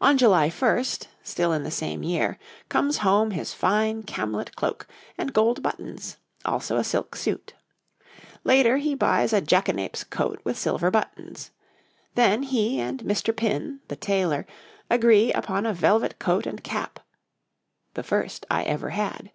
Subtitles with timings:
[0.00, 0.84] On July 1,
[1.22, 6.76] still in the same year, comes home his fine camlett cloak and gold buttons; also
[6.76, 7.54] a silk suit.
[8.42, 11.52] Later he buys a jackanapes coat with silver buttons.
[12.16, 13.30] Then he and Mr.
[13.36, 14.44] Pin, the tailor,
[14.90, 16.98] agree upon a velvet coat and cap
[17.94, 19.30] ('the first I ever had').